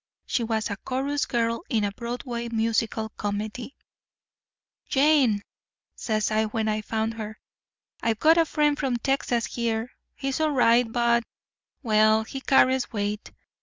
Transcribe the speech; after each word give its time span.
She 0.25 0.43
was 0.43 0.71
a 0.71 0.77
chorus 0.77 1.27
girl 1.27 1.63
in 1.69 1.83
a 1.83 1.91
Broadway 1.91 2.49
musical 2.49 3.09
comedy. 3.09 3.75
"'Jane,' 4.89 5.43
says 5.95 6.31
I 6.31 6.45
when 6.45 6.67
I 6.67 6.81
found 6.81 7.13
her, 7.13 7.39
'I've 8.01 8.17
got 8.19 8.39
a 8.39 8.45
friend 8.45 8.79
from 8.79 8.97
Texas 8.97 9.45
here. 9.45 9.91
He's 10.15 10.39
all 10.39 10.53
right, 10.53 10.91
but—well, 10.91 12.23
he 12.23 12.41
carries 12.41 12.91
weight. 12.91 13.31